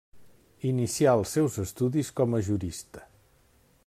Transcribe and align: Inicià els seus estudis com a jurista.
Inicià 0.69 1.13
els 1.19 1.33
seus 1.37 1.59
estudis 1.65 2.11
com 2.21 2.33
a 2.39 2.43
jurista. 2.51 3.05